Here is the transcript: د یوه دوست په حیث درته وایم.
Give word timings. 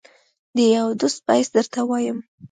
د 0.55 0.57
یوه 0.75 0.93
دوست 0.99 1.19
په 1.25 1.31
حیث 1.37 1.49
درته 1.55 1.81
وایم. 1.89 2.19